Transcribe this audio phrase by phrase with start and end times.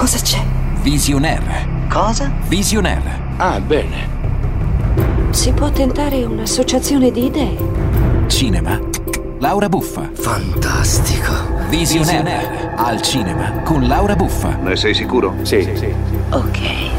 [0.00, 0.42] Cosa c'è?
[0.80, 1.68] Visionaire.
[1.90, 2.32] Cosa?
[2.48, 3.20] Visionaire.
[3.36, 4.08] Ah, bene.
[5.28, 7.58] Si può tentare un'associazione di idee.
[8.26, 8.80] Cinema.
[9.40, 10.08] Laura Buffa.
[10.14, 11.34] Fantastico.
[11.68, 12.72] Visionaire.
[12.76, 14.56] Al cinema con Laura Buffa.
[14.62, 15.34] Ne sei sicuro?
[15.42, 15.92] Sì, sì.
[16.30, 16.89] Ok.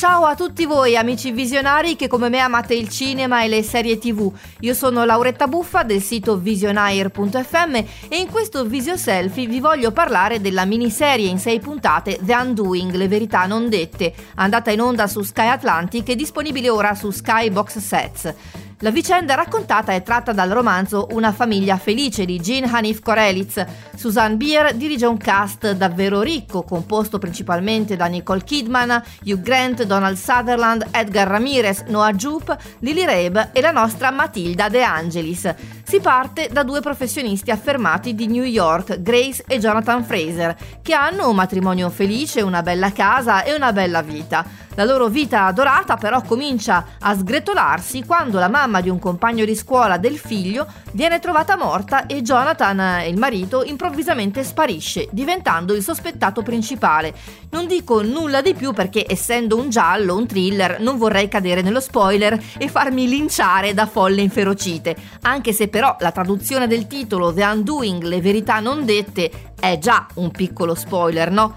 [0.00, 3.98] Ciao a tutti voi amici visionari che come me amate il cinema e le serie
[3.98, 4.32] tv.
[4.60, 7.74] Io sono Lauretta Buffa del sito visionaire.fm
[8.08, 12.94] e in questo visio selfie vi voglio parlare della miniserie in sei puntate The Undoing,
[12.94, 17.50] le verità non dette, andata in onda su Sky Atlantic e disponibile ora su Sky
[17.50, 18.34] Box Sets.
[18.82, 23.62] La vicenda raccontata è tratta dal romanzo Una famiglia felice di Jean Hanif Korelitz.
[23.94, 30.16] Susan Beer dirige un cast davvero ricco, composto principalmente da Nicole Kidman, Hugh Grant, Donald
[30.16, 35.54] Sutherland, Edgar Ramirez, Noah Jupe, Lily Rabe e la nostra Matilda De Angelis.
[35.82, 41.28] Si parte da due professionisti affermati di New York, Grace e Jonathan Fraser, che hanno
[41.28, 44.68] un matrimonio felice, una bella casa e una bella vita.
[44.74, 49.56] La loro vita dorata però comincia a sgretolarsi quando la mamma di un compagno di
[49.56, 56.42] scuola del figlio viene trovata morta e Jonathan, il marito, improvvisamente sparisce, diventando il sospettato
[56.42, 57.12] principale.
[57.50, 61.80] Non dico nulla di più perché essendo un giallo, un thriller, non vorrei cadere nello
[61.80, 67.44] spoiler e farmi linciare da folle inferocite, anche se però la traduzione del titolo The
[67.44, 71.56] Undoing, le verità non dette, è già un piccolo spoiler, no?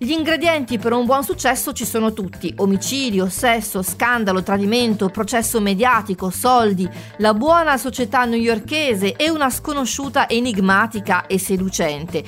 [0.00, 6.30] Gli ingredienti per un buon successo ci sono tutti: omicidio, sesso, scandalo, tradimento, processo mediatico,
[6.30, 12.22] soldi, la buona società newyorkese e una sconosciuta enigmatica e seducente.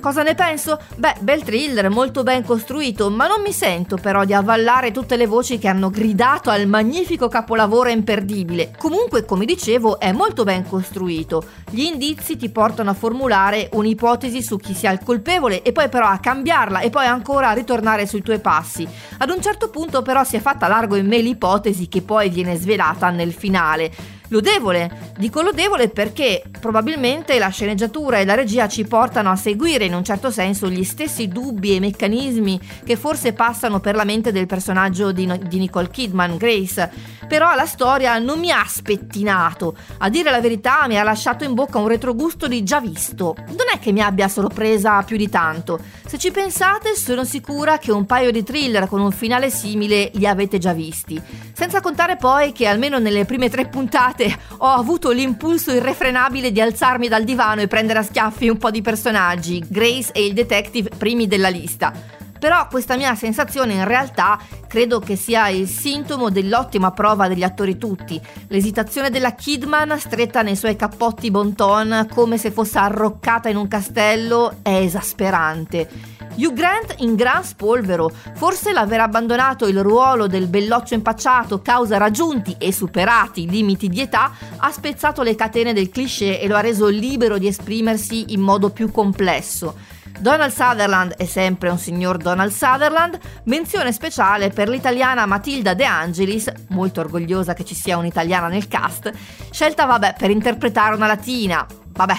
[0.00, 0.78] Cosa ne penso?
[0.96, 5.26] Beh, bel thriller, molto ben costruito, ma non mi sento però di avvallare tutte le
[5.26, 8.72] voci che hanno gridato al magnifico capolavoro imperdibile.
[8.78, 11.44] Comunque, come dicevo, è molto ben costruito.
[11.70, 16.06] Gli indizi ti portano a formulare un'ipotesi su chi sia il colpevole e poi però
[16.06, 18.86] a cambiarla e poi ancora a ritornare sui tuoi passi.
[19.18, 22.56] Ad un certo punto però si è fatta largo in me l'ipotesi che poi viene
[22.56, 25.14] svelata nel finale lodevole.
[25.18, 30.04] Dico lodevole perché probabilmente la sceneggiatura e la regia ci portano a seguire in un
[30.04, 35.12] certo senso gli stessi dubbi e meccanismi che forse passano per la mente del personaggio
[35.12, 37.14] di, di Nicole Kidman, Grace.
[37.26, 39.76] Però la storia non mi ha spettinato.
[39.98, 43.34] A dire la verità mi ha lasciato in bocca un retrogusto di già visto.
[43.46, 45.80] Non è che mi abbia sorpresa più di tanto.
[46.06, 50.26] Se ci pensate sono sicura che un paio di thriller con un finale simile li
[50.26, 51.20] avete già visti.
[51.52, 56.60] Senza contare poi che almeno nelle prime tre puntate puntate ho avuto l'impulso irrefrenabile di
[56.60, 60.90] alzarmi dal divano e prendere a schiaffi un po' di personaggi, Grace e il detective
[60.96, 61.92] primi della lista.
[62.38, 67.78] Però questa mia sensazione in realtà credo che sia il sintomo dell'ottima prova degli attori
[67.78, 68.20] tutti.
[68.48, 73.68] L'esitazione della Kidman, stretta nei suoi cappotti bon ton, come se fosse arroccata in un
[73.68, 76.14] castello, è esasperante.
[76.36, 82.54] Hugh Grant in gran spolvero, forse l'aver abbandonato il ruolo del belloccio impacciato causa raggiunti
[82.58, 86.60] e superati i limiti di età ha spezzato le catene del cliché e lo ha
[86.60, 89.94] reso libero di esprimersi in modo più complesso.
[90.18, 96.50] Donald Sutherland è sempre un signor Donald Sutherland, menzione speciale per l'italiana Matilda De Angelis,
[96.68, 99.12] molto orgogliosa che ci sia un'italiana nel cast,
[99.50, 102.16] scelta vabbè per interpretare una latina, vabbè,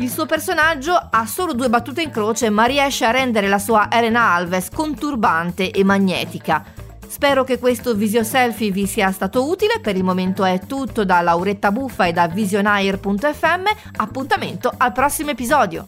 [0.00, 3.88] il suo personaggio ha solo due battute in croce, ma riesce a rendere la sua
[3.90, 6.64] Elena Alves conturbante e magnetica.
[7.08, 9.80] Spero che questo visio selfie vi sia stato utile.
[9.80, 13.64] Per il momento è tutto da Lauretta Buffa e da visionaire.fm.
[13.96, 15.86] Appuntamento al prossimo episodio.